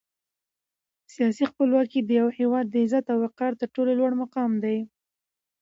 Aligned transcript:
سیاسي 1.13 1.43
خپلواکي 1.51 1.99
د 2.03 2.09
یو 2.21 2.29
هېواد 2.39 2.65
د 2.69 2.75
عزت 2.83 3.05
او 3.13 3.17
وقار 3.25 3.51
تر 3.61 3.67
ټولو 3.75 3.91
لوړ 3.99 4.11
مقام 4.21 4.51
دی. 4.63 4.77